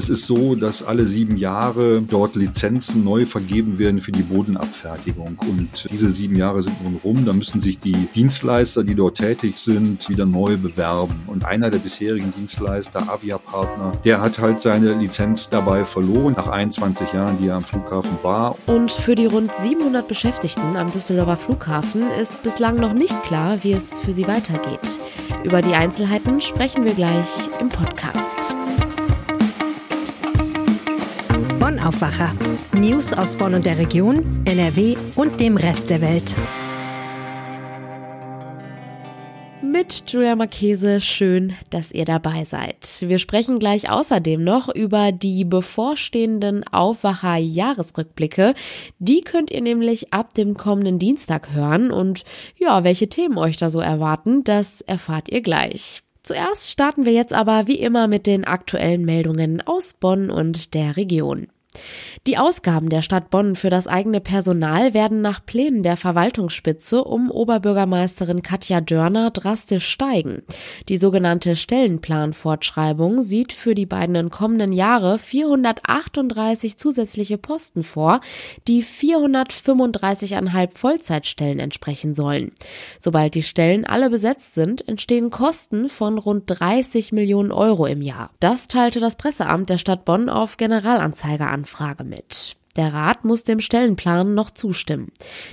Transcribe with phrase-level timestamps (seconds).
[0.00, 5.36] Es ist so, dass alle sieben Jahre dort Lizenzen neu vergeben werden für die Bodenabfertigung.
[5.46, 7.26] Und diese sieben Jahre sind nun rum.
[7.26, 11.20] Da müssen sich die Dienstleister, die dort tätig sind, wieder neu bewerben.
[11.26, 16.48] Und einer der bisherigen Dienstleister, Avia Partner, der hat halt seine Lizenz dabei verloren, nach
[16.48, 18.56] 21 Jahren, die er am Flughafen war.
[18.68, 23.74] Und für die rund 700 Beschäftigten am Düsseldorfer Flughafen ist bislang noch nicht klar, wie
[23.74, 24.98] es für sie weitergeht.
[25.44, 28.56] Über die Einzelheiten sprechen wir gleich im Podcast.
[31.70, 32.34] Bonn Aufwacher.
[32.72, 36.34] News aus Bonn und der Region, NRW und dem Rest der Welt.
[39.62, 41.00] mit Julia Marchese.
[41.00, 42.88] Schön, dass ihr dabei seid.
[43.02, 48.54] Wir sprechen gleich außerdem noch über die bevorstehenden Aufwacher-Jahresrückblicke.
[48.98, 51.92] Die könnt ihr nämlich ab dem kommenden Dienstag hören.
[51.92, 52.24] Und
[52.58, 56.02] ja, welche Themen euch da so erwarten, das erfahrt ihr gleich.
[56.24, 60.96] Zuerst starten wir jetzt aber wie immer mit den aktuellen Meldungen aus Bonn und der
[60.96, 61.46] Region.
[62.26, 67.30] Die Ausgaben der Stadt Bonn für das eigene Personal werden nach Plänen der Verwaltungsspitze um
[67.30, 70.42] Oberbürgermeisterin Katja Dörner drastisch steigen.
[70.88, 78.20] Die sogenannte Stellenplanfortschreibung sieht für die beiden kommenden Jahre 438 zusätzliche Posten vor,
[78.68, 82.52] die 435,5 Vollzeitstellen entsprechen sollen.
[82.98, 88.30] Sobald die Stellen alle besetzt sind, entstehen Kosten von rund 30 Millionen Euro im Jahr.
[88.40, 90.56] Das teilte das Presseamt der Stadt Bonn auf
[91.60, 92.56] Generalanzeigeranfrage mit.
[92.76, 95.10] Der Rat muss dem Stellenplan noch zustimmen.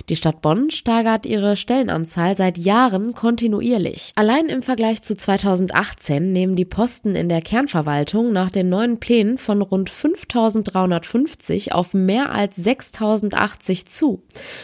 [0.08, 4.12] Die Stadt Bonn steigert ihre Stellenanzahl seit Jahren kontinuierlich.
[4.14, 9.36] Allein im Vergleich zu 2018 nehmen die Posten in der Kernverwaltung nach den neuen Plänen
[9.36, 14.22] von rund 5350 auf mehr als 6080 zu.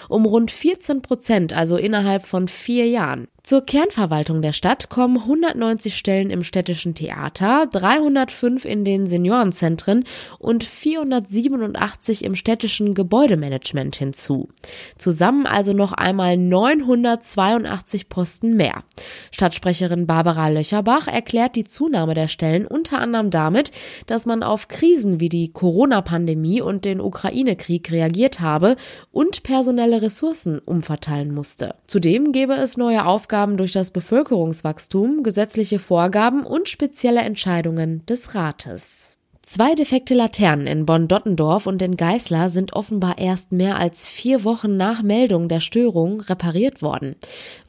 [0.08, 3.26] Um rund 14 Prozent, also innerhalb von vier Jahren.
[3.44, 10.04] Zur Kernverwaltung der Stadt kommen 190 Stellen im städtischen Theater, 305 in den Seniorenzentren
[10.38, 14.48] und 487 im städtischen Gebäudemanagement hinzu.
[14.96, 18.82] Zusammen also noch einmal 982 Posten mehr.
[19.30, 23.72] Stadtsprecherin Barbara Löcherbach erklärt die Zunahme der Stellen unter anderem damit,
[24.06, 28.76] dass man auf Krisen wie die Corona-Pandemie und den Ukraine-Krieg reagiert habe
[29.12, 31.74] und personelle Ressourcen umverteilen musste.
[31.86, 38.36] Zudem gäbe es neue Aufgaben Aufgaben durch das Bevölkerungswachstum, gesetzliche Vorgaben und spezielle Entscheidungen des
[38.36, 39.18] Rates.
[39.46, 44.78] Zwei defekte Laternen in Bonn-Dottendorf und in Geißler sind offenbar erst mehr als vier Wochen
[44.78, 47.14] nach Meldung der Störung repariert worden.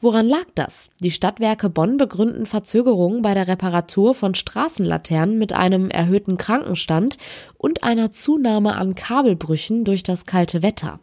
[0.00, 0.88] Woran lag das?
[1.00, 7.18] Die Stadtwerke Bonn begründen Verzögerungen bei der Reparatur von Straßenlaternen mit einem erhöhten Krankenstand
[7.58, 10.98] und einer Zunahme an Kabelbrüchen durch das kalte Wetter.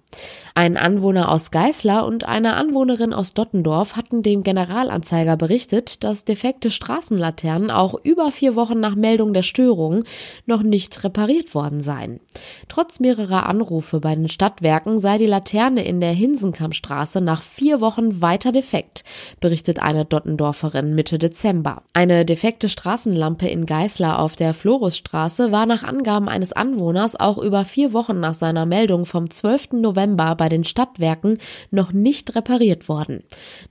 [0.55, 6.69] Ein Anwohner aus Geißler und eine Anwohnerin aus Dottendorf hatten dem Generalanzeiger berichtet, dass defekte
[6.69, 10.03] Straßenlaternen auch über vier Wochen nach Meldung der Störung
[10.45, 12.19] noch nicht repariert worden seien.
[12.67, 18.21] Trotz mehrerer Anrufe bei den Stadtwerken sei die Laterne in der Hinsenkampstraße nach vier Wochen
[18.21, 19.03] weiter defekt,
[19.39, 21.83] berichtet eine Dottendorferin Mitte Dezember.
[21.93, 27.65] Eine defekte Straßenlampe in Geißler auf der Florusstraße war nach Angaben eines Anwohners auch über
[27.65, 29.73] vier Wochen nach seiner Meldung vom 12.
[29.73, 31.37] November bei den Stadtwerken
[31.71, 33.23] noch nicht repariert worden.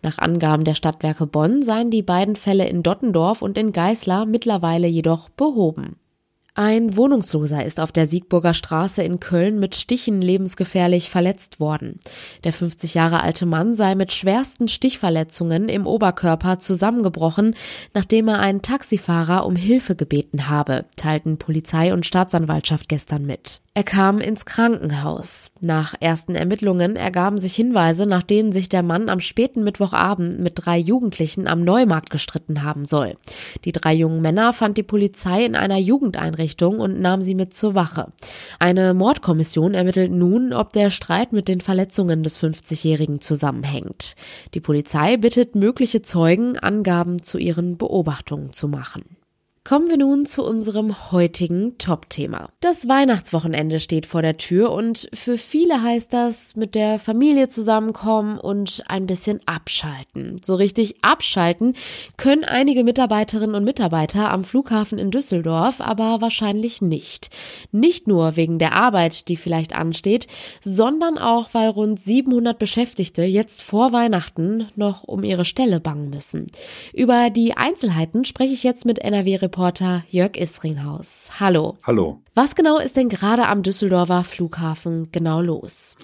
[0.03, 4.87] Nach Angaben der Stadtwerke Bonn seien die beiden Fälle in Dottendorf und in Geißler mittlerweile
[4.87, 5.97] jedoch behoben.
[6.55, 11.99] Ein Wohnungsloser ist auf der Siegburger Straße in Köln mit Stichen lebensgefährlich verletzt worden.
[12.45, 17.55] Der 50 Jahre alte Mann sei mit schwersten Stichverletzungen im Oberkörper zusammengebrochen,
[17.95, 23.63] nachdem er einen Taxifahrer um Hilfe gebeten habe, teilten Polizei und Staatsanwaltschaft gestern mit.
[23.73, 25.53] Er kam ins Krankenhaus.
[25.63, 30.53] Nach ersten Ermittlungen ergaben sich Hinweise, nach denen sich der Mann am späten Mittwochabend mit
[30.57, 33.17] drei Jugendlichen am Neumarkt gestritten haben soll.
[33.65, 37.55] Die drei jungen Männer fand die Polizei in einer Jugendeinrichtung Einrichtung und nahm sie mit
[37.55, 38.13] zur Wache.
[38.59, 44.15] Eine Mordkommission ermittelt nun, ob der Streit mit den Verletzungen des 50-Jährigen zusammenhängt.
[44.55, 49.22] Die Polizei bittet mögliche Zeugen, Angaben zu ihren Beobachtungen zu machen.
[49.65, 52.49] Kommen wir nun zu unserem heutigen Top-Thema.
[52.59, 58.39] Das Weihnachtswochenende steht vor der Tür und für viele heißt das mit der Familie zusammenkommen
[58.39, 60.41] und ein bisschen abschalten.
[60.43, 61.75] So richtig abschalten
[62.17, 67.31] können einige Mitarbeiterinnen und Mitarbeiter am Flughafen in Düsseldorf aber wahrscheinlich nicht.
[67.71, 70.27] Nicht nur wegen der Arbeit, die vielleicht ansteht,
[70.61, 76.49] sondern auch, weil rund 700 Beschäftigte jetzt vor Weihnachten noch um ihre Stelle bangen müssen.
[76.93, 81.29] Über die Einzelheiten spreche ich jetzt mit NRW Reporter Jörg Isringhaus.
[81.39, 81.77] Hallo.
[81.83, 82.23] Hallo.
[82.35, 85.99] Was genau ist denn gerade am Düsseldorfer Flughafen genau los?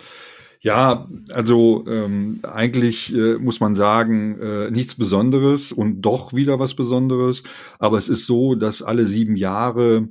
[0.60, 6.74] Ja, also ähm, eigentlich äh, muss man sagen, äh, nichts Besonderes und doch wieder was
[6.74, 7.42] Besonderes.
[7.78, 10.08] Aber es ist so, dass alle sieben Jahre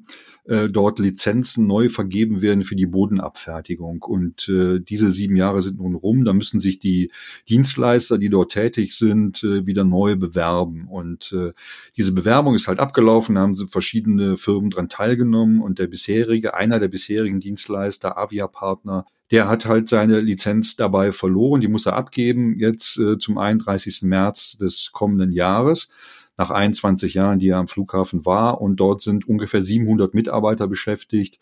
[0.47, 4.01] äh, dort Lizenzen neu vergeben werden für die Bodenabfertigung.
[4.01, 6.25] Und äh, diese sieben Jahre sind nun rum.
[6.25, 7.11] Da müssen sich die
[7.49, 10.87] Dienstleister, die dort tätig sind, äh, wieder neu bewerben.
[10.87, 11.51] Und äh,
[11.97, 16.53] diese Bewerbung ist halt abgelaufen, da haben sie verschiedene Firmen dran teilgenommen und der bisherige,
[16.53, 21.59] einer der bisherigen Dienstleister, Avia-Partner, der hat halt seine Lizenz dabei verloren.
[21.59, 24.03] Die muss er abgeben jetzt äh, zum 31.
[24.03, 25.89] März des kommenden Jahres
[26.37, 28.61] nach 21 Jahren, die er am Flughafen war.
[28.61, 31.39] Und dort sind ungefähr 700 Mitarbeiter beschäftigt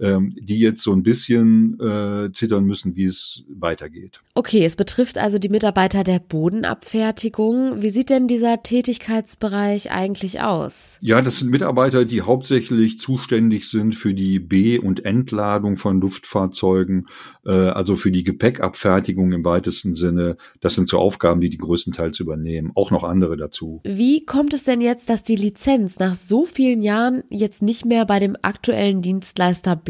[0.00, 4.20] ähm, die jetzt so ein bisschen äh, zittern müssen, wie es weitergeht.
[4.34, 7.82] Okay, es betrifft also die Mitarbeiter der Bodenabfertigung.
[7.82, 10.98] Wie sieht denn dieser Tätigkeitsbereich eigentlich aus?
[11.02, 17.08] Ja, das sind Mitarbeiter, die hauptsächlich zuständig sind für die B- und Entladung von Luftfahrzeugen,
[17.44, 20.36] äh, also für die Gepäckabfertigung im weitesten Sinne.
[20.60, 22.72] Das sind so Aufgaben, die die größtenteils übernehmen.
[22.74, 23.80] Auch noch andere dazu.
[23.84, 28.06] Wie kommt es denn jetzt, dass die Lizenz nach so vielen Jahren jetzt nicht mehr
[28.06, 29.89] bei dem aktuellen Dienstleister bleibt,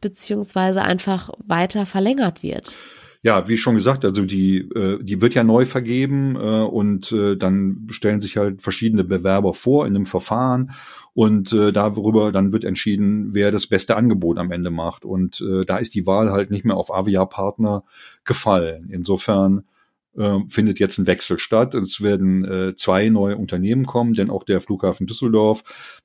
[0.00, 2.76] beziehungsweise einfach weiter verlängert wird?
[3.22, 7.36] Ja, wie schon gesagt, also die, äh, die wird ja neu vergeben äh, und äh,
[7.36, 10.72] dann stellen sich halt verschiedene Bewerber vor in einem Verfahren
[11.12, 15.04] und darüber dann wird entschieden, wer das beste Angebot am Ende macht.
[15.04, 17.82] Und da ist die Wahl halt nicht mehr auf Avia-Partner
[18.24, 18.88] gefallen.
[18.90, 19.64] Insofern
[20.16, 21.74] äh, findet jetzt ein Wechsel statt.
[21.74, 25.62] Es werden äh, zwei neue Unternehmen kommen, denn auch der Flughafen Düsseldorf,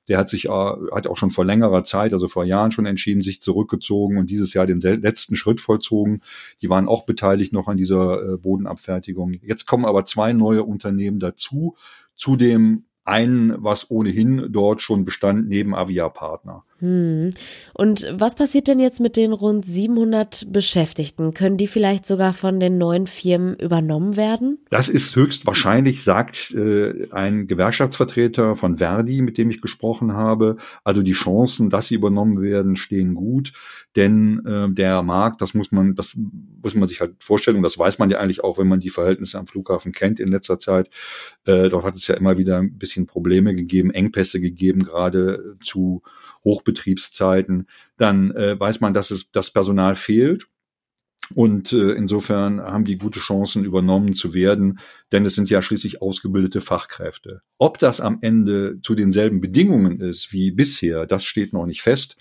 [0.08, 3.22] der hat sich äh, hat auch schon vor längerer Zeit, also vor Jahren schon entschieden,
[3.22, 6.22] sich zurückgezogen und dieses Jahr den letzten Schritt vollzogen.
[6.60, 9.34] Die waren auch beteiligt noch an dieser äh, Bodenabfertigung.
[9.42, 11.76] Jetzt kommen aber zwei neue Unternehmen dazu,
[12.14, 16.64] zu dem einen, was ohnehin dort schon bestand, neben Avia-Partner.
[16.80, 17.30] Hm.
[17.72, 21.32] Und was passiert denn jetzt mit den rund 700 Beschäftigten?
[21.32, 24.58] Können die vielleicht sogar von den neuen Firmen übernommen werden?
[24.68, 30.58] Das ist höchstwahrscheinlich, sagt äh, ein Gewerkschaftsvertreter von Verdi, mit dem ich gesprochen habe.
[30.84, 33.52] Also die Chancen, dass sie übernommen werden, stehen gut,
[33.96, 36.14] denn äh, der Markt, das muss man, das
[36.62, 38.90] muss man sich halt vorstellen und das weiß man ja eigentlich auch, wenn man die
[38.90, 40.90] Verhältnisse am Flughafen kennt in letzter Zeit.
[41.46, 46.02] Äh, dort hat es ja immer wieder ein bisschen Probleme gegeben, Engpässe gegeben, gerade zu
[46.46, 47.66] Hochbetriebszeiten,
[47.98, 50.46] dann äh, weiß man, dass es das Personal fehlt.
[51.34, 54.78] Und äh, insofern haben die gute Chancen, übernommen zu werden,
[55.10, 57.42] denn es sind ja schließlich ausgebildete Fachkräfte.
[57.58, 62.16] Ob das am Ende zu denselben Bedingungen ist wie bisher, das steht noch nicht fest.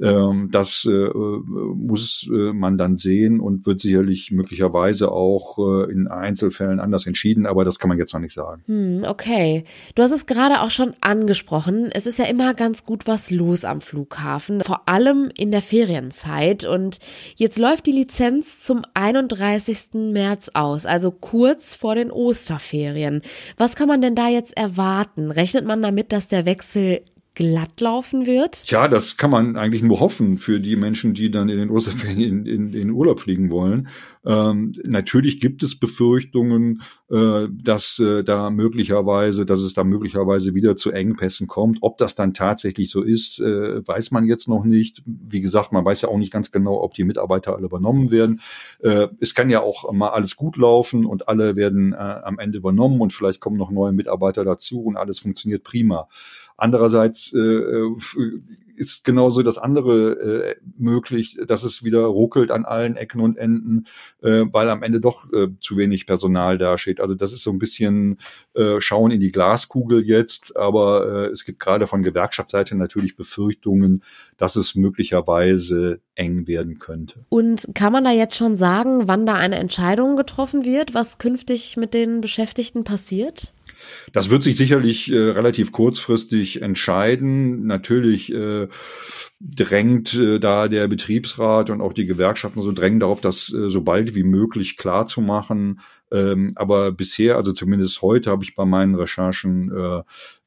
[0.00, 6.08] Ähm, das äh, muss äh, man dann sehen und wird sicherlich möglicherweise auch äh, in
[6.08, 8.64] Einzelfällen anders entschieden, aber das kann man jetzt noch nicht sagen.
[8.66, 9.64] Hm, okay.
[9.94, 11.90] Du hast es gerade auch schon angesprochen.
[11.92, 16.64] Es ist ja immer ganz gut was los am Flughafen, vor allem in der Ferienzeit.
[16.64, 16.98] Und
[17.36, 20.12] jetzt läuft die Lizenz zum 31.
[20.12, 23.22] März aus, also kurz vor den Osterferien.
[23.56, 25.30] Was kann man denn da jetzt erwarten?
[25.30, 27.02] Rechnet man damit, dass der Wechsel
[27.34, 28.64] glatt laufen wird?
[28.64, 32.46] Tja, das kann man eigentlich nur hoffen für die Menschen, die dann in den Osterferien
[32.46, 33.88] in, in, den Urlaub fliegen wollen.
[34.24, 40.76] Ähm, natürlich gibt es Befürchtungen, äh, dass äh, da möglicherweise, dass es da möglicherweise wieder
[40.76, 41.78] zu Engpässen kommt.
[41.82, 45.02] Ob das dann tatsächlich so ist, äh, weiß man jetzt noch nicht.
[45.04, 48.40] Wie gesagt, man weiß ja auch nicht ganz genau, ob die Mitarbeiter alle übernommen werden.
[48.78, 52.58] Äh, es kann ja auch mal alles gut laufen und alle werden äh, am Ende
[52.58, 56.08] übernommen und vielleicht kommen noch neue Mitarbeiter dazu und alles funktioniert prima.
[56.56, 57.96] Andererseits äh, äh,
[58.76, 63.86] ist genauso das andere äh, möglich, dass es wieder ruckelt an allen Ecken und Enden,
[64.22, 67.00] äh, weil am Ende doch äh, zu wenig Personal dasteht.
[67.00, 68.18] Also das ist so ein bisschen
[68.54, 74.02] äh, Schauen in die Glaskugel jetzt, aber äh, es gibt gerade von Gewerkschaftsseite natürlich Befürchtungen,
[74.36, 77.24] dass es möglicherweise eng werden könnte.
[77.28, 81.76] Und kann man da jetzt schon sagen, wann da eine Entscheidung getroffen wird, was künftig
[81.76, 83.53] mit den Beschäftigten passiert?
[84.12, 87.66] Das wird sich sicherlich äh, relativ kurzfristig entscheiden.
[87.66, 88.68] Natürlich äh,
[89.40, 93.82] drängt äh, da der Betriebsrat und auch die Gewerkschaften so drängen darauf, das äh, so
[93.82, 95.80] bald wie möglich klar zu machen.
[96.14, 100.02] Ähm, aber bisher, also zumindest heute, habe ich bei meinen Recherchen äh,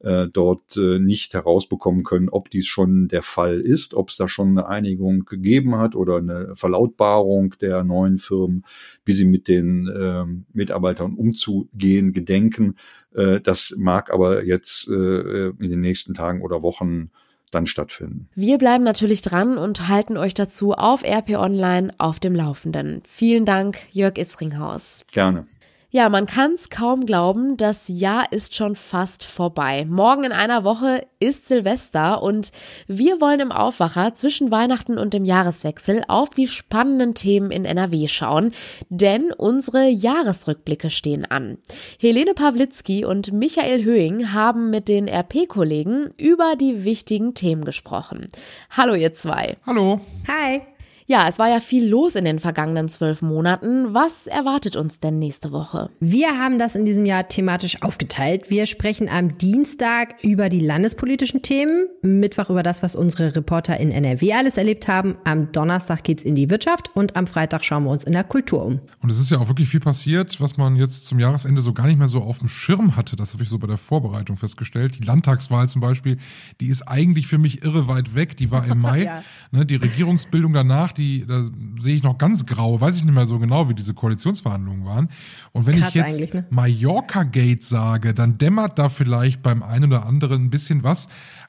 [0.08, 4.28] äh, dort äh, nicht herausbekommen können, ob dies schon der Fall ist, ob es da
[4.28, 8.64] schon eine Einigung gegeben hat oder eine Verlautbarung der neuen Firmen,
[9.04, 12.76] wie sie mit den äh, Mitarbeitern umzugehen gedenken.
[13.14, 17.10] Äh, das mag aber jetzt äh, in den nächsten Tagen oder Wochen
[17.50, 18.28] dann stattfinden.
[18.34, 23.02] Wir bleiben natürlich dran und halten euch dazu auf RP Online auf dem Laufenden.
[23.04, 25.04] Vielen Dank, Jörg Isringhaus.
[25.12, 25.46] Gerne.
[25.90, 29.86] Ja, man kann es kaum glauben, das Jahr ist schon fast vorbei.
[29.88, 32.50] Morgen in einer Woche ist Silvester und
[32.86, 38.06] wir wollen im Aufwacher zwischen Weihnachten und dem Jahreswechsel auf die spannenden Themen in NRW
[38.06, 38.52] schauen,
[38.90, 41.56] denn unsere Jahresrückblicke stehen an.
[41.98, 48.26] Helene Pawlitzki und Michael Höhing haben mit den RP-Kollegen über die wichtigen Themen gesprochen.
[48.68, 49.56] Hallo ihr zwei.
[49.64, 50.02] Hallo.
[50.28, 50.60] Hi.
[51.10, 53.94] Ja, es war ja viel los in den vergangenen zwölf Monaten.
[53.94, 55.88] Was erwartet uns denn nächste Woche?
[56.00, 58.50] Wir haben das in diesem Jahr thematisch aufgeteilt.
[58.50, 63.90] Wir sprechen am Dienstag über die landespolitischen Themen, Mittwoch über das, was unsere Reporter in
[63.90, 65.16] NRW alles erlebt haben.
[65.24, 68.62] Am Donnerstag geht's in die Wirtschaft und am Freitag schauen wir uns in der Kultur
[68.62, 68.80] um.
[69.00, 71.86] Und es ist ja auch wirklich viel passiert, was man jetzt zum Jahresende so gar
[71.86, 73.16] nicht mehr so auf dem Schirm hatte.
[73.16, 74.98] Das habe ich so bei der Vorbereitung festgestellt.
[74.98, 76.18] Die Landtagswahl zum Beispiel,
[76.60, 78.36] die ist eigentlich für mich irre weit weg.
[78.36, 79.04] Die war im Mai.
[79.04, 79.24] ja.
[79.52, 81.48] ne, die Regierungsbildung danach, die, da
[81.80, 85.08] sehe ich noch ganz grau, weiß ich nicht mehr so genau, wie diese Koalitionsverhandlungen waren.
[85.52, 86.44] Und wenn Krass ich jetzt ne?
[86.50, 91.08] Mallorca Gate sage, dann dämmert da vielleicht beim einen oder anderen ein bisschen was.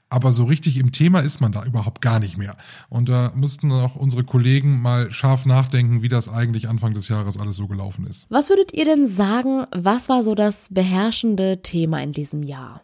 [0.10, 2.58] Aber so richtig im Thema ist man da überhaupt gar nicht mehr.
[2.90, 7.38] Und da mussten auch unsere Kollegen mal scharf nachdenken, wie das eigentlich Anfang des Jahres
[7.38, 8.26] alles so gelaufen ist.
[8.30, 12.82] Was würdet ihr denn sagen, was war so das beherrschende Thema in diesem Jahr?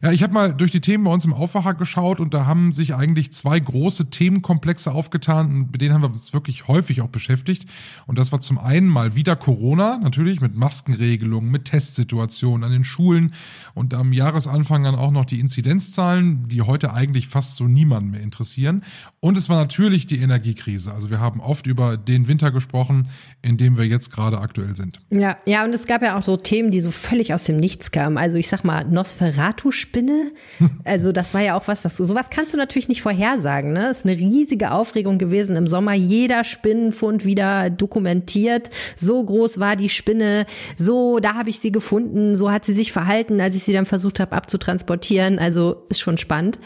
[0.00, 2.70] Ja, ich habe mal durch die Themen bei uns im Aufwacher geschaut und da haben
[2.70, 7.68] sich eigentlich zwei große Themenkomplexe aufgetan, mit denen haben wir uns wirklich häufig auch beschäftigt.
[8.06, 12.84] Und das war zum einen mal wieder Corona, natürlich mit Maskenregelungen, mit Testsituationen an den
[12.84, 13.34] Schulen
[13.74, 18.20] und am Jahresanfang dann auch noch die Inzidenzzahlen, die heute eigentlich fast so niemanden mehr
[18.20, 18.84] interessieren.
[19.18, 20.92] Und es war natürlich die Energiekrise.
[20.92, 23.08] Also wir haben oft über den Winter gesprochen,
[23.42, 25.00] in dem wir jetzt gerade aktuell sind.
[25.10, 27.90] Ja, ja, und es gab ja auch so Themen, die so völlig aus dem Nichts
[27.90, 28.16] kamen.
[28.16, 30.32] Also ich sag mal, Nosferatu-Spinne.
[30.84, 33.72] Also das war ja auch was, das, sowas kannst du natürlich nicht vorhersagen.
[33.72, 33.80] Ne?
[33.80, 35.92] Das ist eine riesige Aufregung gewesen im Sommer.
[35.92, 38.70] Jeder Spinnenfund wieder dokumentiert.
[38.96, 40.46] So groß war die Spinne.
[40.76, 42.36] So, da habe ich sie gefunden.
[42.36, 45.38] So hat sie sich verhalten, als ich sie dann versucht habe abzutransportieren.
[45.38, 46.57] Also ist schon spannend.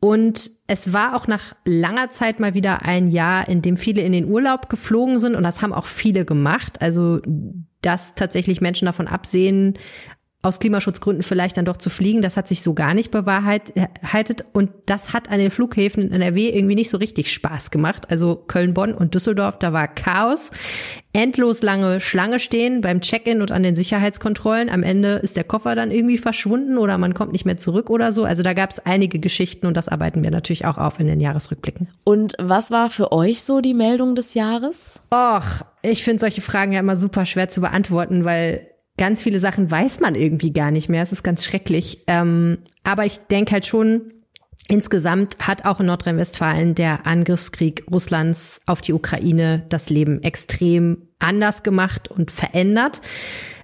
[0.00, 4.10] Und es war auch nach langer Zeit mal wieder ein Jahr, in dem viele in
[4.10, 6.82] den Urlaub geflogen sind und das haben auch viele gemacht.
[6.82, 7.20] Also,
[7.82, 9.74] dass tatsächlich Menschen davon absehen,
[10.42, 12.20] aus Klimaschutzgründen vielleicht dann doch zu fliegen.
[12.20, 14.44] Das hat sich so gar nicht bewahrheitet.
[14.52, 18.10] Und das hat an den Flughäfen in NRW irgendwie nicht so richtig Spaß gemacht.
[18.10, 20.50] Also Köln, Bonn und Düsseldorf, da war Chaos.
[21.12, 24.68] Endlos lange Schlange stehen beim Check-in und an den Sicherheitskontrollen.
[24.68, 28.10] Am Ende ist der Koffer dann irgendwie verschwunden oder man kommt nicht mehr zurück oder
[28.10, 28.24] so.
[28.24, 31.20] Also da gab es einige Geschichten und das arbeiten wir natürlich auch auf in den
[31.20, 31.88] Jahresrückblicken.
[32.02, 35.02] Und was war für euch so die Meldung des Jahres?
[35.14, 38.66] Och, ich finde solche Fragen ja immer super schwer zu beantworten, weil
[38.98, 41.02] ganz viele Sachen weiß man irgendwie gar nicht mehr.
[41.02, 42.04] Es ist ganz schrecklich.
[42.06, 44.12] Ähm, aber ich denke halt schon,
[44.68, 51.62] Insgesamt hat auch in Nordrhein-Westfalen der Angriffskrieg Russlands auf die Ukraine das Leben extrem anders
[51.62, 53.02] gemacht und verändert.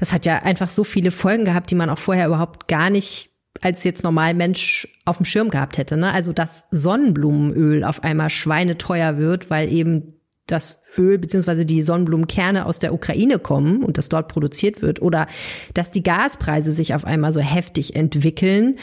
[0.01, 3.31] Es hat ja einfach so viele Folgen gehabt, die man auch vorher überhaupt gar nicht
[3.61, 5.97] als jetzt normal Mensch auf dem Schirm gehabt hätte.
[5.97, 6.13] Ne?
[6.13, 12.78] Also dass Sonnenblumenöl auf einmal schweineteuer wird, weil eben das Öl beziehungsweise die Sonnenblumenkerne aus
[12.78, 15.26] der Ukraine kommen und das dort produziert wird oder
[15.75, 18.78] dass die Gaspreise sich auf einmal so heftig entwickeln,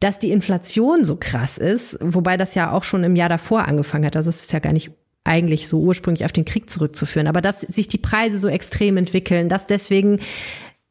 [0.00, 4.06] dass die Inflation so krass ist, wobei das ja auch schon im Jahr davor angefangen
[4.06, 4.16] hat.
[4.16, 4.90] Also es ist ja gar nicht
[5.24, 9.48] eigentlich so ursprünglich auf den Krieg zurückzuführen, aber dass sich die Preise so extrem entwickeln,
[9.48, 10.20] dass deswegen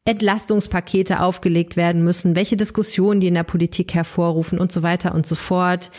[0.04, 5.26] Entlastungspakete aufgelegt werden müssen, welche Diskussionen die in der Politik hervorrufen und so weiter und
[5.26, 5.90] so fort.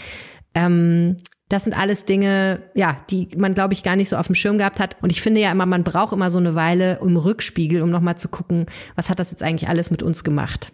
[0.56, 1.18] Ähm,
[1.50, 4.58] das sind alles Dinge, ja, die man, glaube ich, gar nicht so auf dem Schirm
[4.58, 4.98] gehabt hat.
[5.02, 8.18] Und ich finde ja immer, man braucht immer so eine Weile im Rückspiegel, um nochmal
[8.18, 10.72] zu gucken, was hat das jetzt eigentlich alles mit uns gemacht.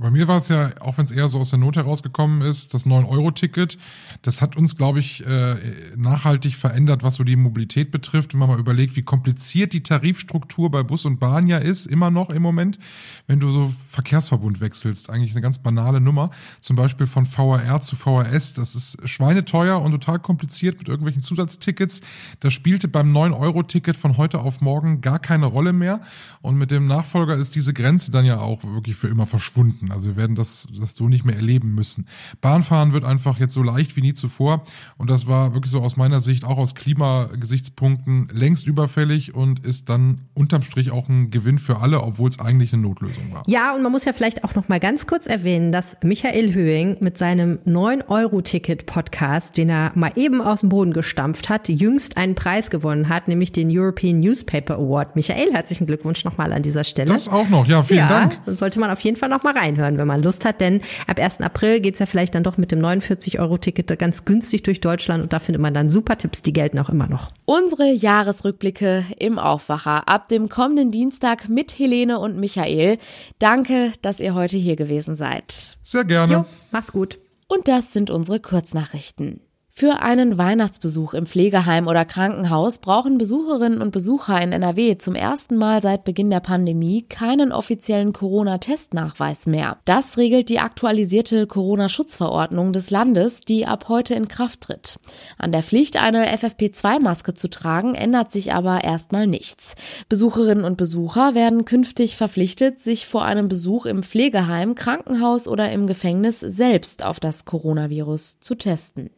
[0.00, 2.72] Bei mir war es ja, auch wenn es eher so aus der Not herausgekommen ist,
[2.72, 3.78] das 9-Euro-Ticket,
[4.22, 5.56] das hat uns, glaube ich, äh,
[5.96, 8.32] nachhaltig verändert, was so die Mobilität betrifft.
[8.32, 12.12] Wenn man mal überlegt, wie kompliziert die Tarifstruktur bei Bus und Bahn ja ist, immer
[12.12, 12.78] noch im Moment,
[13.26, 15.10] wenn du so Verkehrsverbund wechselst.
[15.10, 16.30] Eigentlich eine ganz banale Nummer.
[16.60, 18.54] Zum Beispiel von VRR zu VRS.
[18.54, 22.02] Das ist schweineteuer und total kompliziert mit irgendwelchen Zusatztickets.
[22.38, 26.02] Das spielte beim 9-Euro-Ticket von heute auf morgen gar keine Rolle mehr.
[26.40, 29.87] Und mit dem Nachfolger ist diese Grenze dann ja auch wirklich für immer verschwunden.
[29.92, 32.06] Also wir werden das, das so nicht mehr erleben müssen.
[32.40, 34.62] Bahnfahren wird einfach jetzt so leicht wie nie zuvor.
[34.96, 39.88] Und das war wirklich so aus meiner Sicht auch aus Klimagesichtspunkten längst überfällig und ist
[39.88, 43.42] dann unterm Strich auch ein Gewinn für alle, obwohl es eigentlich eine Notlösung war.
[43.46, 46.96] Ja, und man muss ja vielleicht auch noch mal ganz kurz erwähnen, dass Michael Höhing
[47.00, 52.70] mit seinem 9-Euro-Ticket-Podcast, den er mal eben aus dem Boden gestampft hat, jüngst einen Preis
[52.70, 55.16] gewonnen hat, nämlich den European Newspaper Award.
[55.16, 57.08] Michael, herzlichen Glückwunsch nochmal an dieser Stelle.
[57.08, 58.40] Das auch noch, ja, vielen ja, Dank.
[58.46, 60.80] Dann sollte man auf jeden Fall noch mal rein reinhören, wenn man Lust hat, denn
[61.06, 61.40] ab 1.
[61.40, 65.38] April geht's ja vielleicht dann doch mit dem 49-Euro-Ticket ganz günstig durch Deutschland und da
[65.38, 67.32] findet man dann super Tipps, die gelten auch immer noch.
[67.44, 72.98] Unsere Jahresrückblicke im Aufwacher ab dem kommenden Dienstag mit Helene und Michael.
[73.38, 75.76] Danke, dass ihr heute hier gewesen seid.
[75.82, 76.32] Sehr gerne.
[76.32, 77.18] Jo, mach's gut.
[77.48, 79.40] Und das sind unsere Kurznachrichten.
[79.78, 85.54] Für einen Weihnachtsbesuch im Pflegeheim oder Krankenhaus brauchen Besucherinnen und Besucher in NRW zum ersten
[85.54, 89.78] Mal seit Beginn der Pandemie keinen offiziellen Corona-Testnachweis mehr.
[89.84, 94.98] Das regelt die aktualisierte Corona-Schutzverordnung des Landes, die ab heute in Kraft tritt.
[95.38, 99.76] An der Pflicht, eine FFP2-Maske zu tragen, ändert sich aber erstmal nichts.
[100.08, 105.86] Besucherinnen und Besucher werden künftig verpflichtet, sich vor einem Besuch im Pflegeheim, Krankenhaus oder im
[105.86, 109.10] Gefängnis selbst auf das Coronavirus zu testen.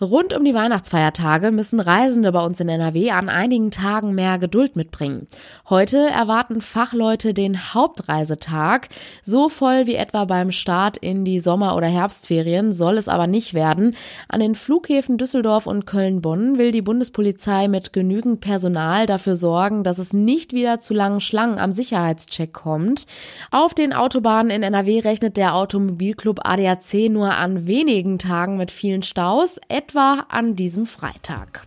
[0.00, 4.74] Rund um die Weihnachtsfeiertage müssen Reisende bei uns in NRW an einigen Tagen mehr Geduld
[4.74, 5.28] mitbringen.
[5.70, 8.88] Heute erwarten Fachleute den Hauptreisetag.
[9.22, 13.54] So voll wie etwa beim Start in die Sommer- oder Herbstferien soll es aber nicht
[13.54, 13.94] werden.
[14.28, 19.98] An den Flughäfen Düsseldorf und Köln-Bonn will die Bundespolizei mit genügend Personal dafür sorgen, dass
[19.98, 23.04] es nicht wieder zu langen Schlangen am Sicherheitscheck kommt.
[23.52, 29.02] Auf den Autobahnen in NRW rechnet der Automobilclub ADAC nur an wenigen Tagen mit vielen
[29.04, 29.60] Staus
[29.92, 31.66] etwa an diesem Freitag.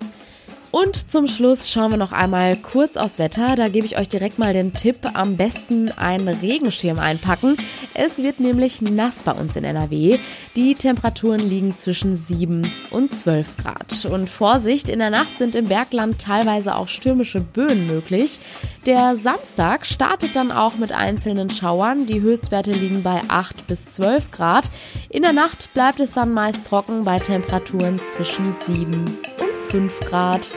[0.76, 3.56] Und zum Schluss schauen wir noch einmal kurz aufs Wetter.
[3.56, 7.56] Da gebe ich euch direkt mal den Tipp, am besten einen Regenschirm einpacken.
[7.94, 10.20] Es wird nämlich nass bei uns in NRW.
[10.58, 14.06] Die Temperaturen liegen zwischen 7 und 12 Grad.
[14.12, 18.38] Und Vorsicht, in der Nacht sind im Bergland teilweise auch stürmische Böen möglich.
[18.86, 22.06] Der Samstag startet dann auch mit einzelnen Schauern.
[22.06, 24.70] Die Höchstwerte liegen bei 8 bis 12 Grad.
[25.08, 28.92] In der Nacht bleibt es dann meist trocken bei Temperaturen zwischen 7
[29.40, 30.50] und 5 Grad.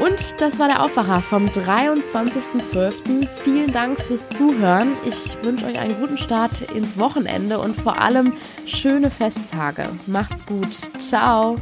[0.00, 3.26] Und das war der Aufwacher vom 23.12.
[3.42, 4.92] Vielen Dank fürs Zuhören.
[5.04, 8.32] Ich wünsche euch einen guten Start ins Wochenende und vor allem
[8.64, 9.88] schöne Festtage.
[10.06, 10.72] Macht's gut.
[10.98, 11.56] Ciao.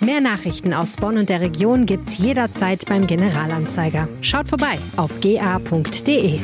[0.00, 4.08] Mehr Nachrichten aus Bonn und der Region gibt's jederzeit beim Generalanzeiger.
[4.20, 6.40] Schaut vorbei auf ga.de.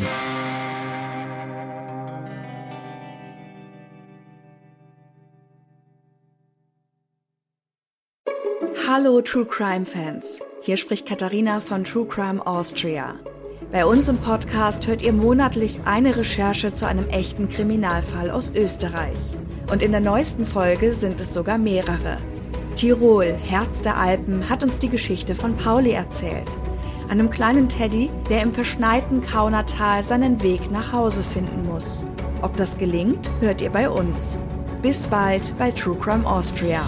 [8.88, 10.40] Hallo True Crime Fans.
[10.62, 13.14] Hier spricht Katharina von True Crime Austria.
[13.72, 19.16] Bei uns im Podcast hört ihr monatlich eine Recherche zu einem echten Kriminalfall aus Österreich.
[19.72, 22.18] Und in der neuesten Folge sind es sogar mehrere.
[22.76, 26.48] Tirol, Herz der Alpen, hat uns die Geschichte von Pauli erzählt.
[27.08, 32.04] Einem kleinen Teddy, der im verschneiten Kaunertal seinen Weg nach Hause finden muss.
[32.42, 34.38] Ob das gelingt, hört ihr bei uns.
[34.82, 36.82] Bis bald bei True Crime Austria.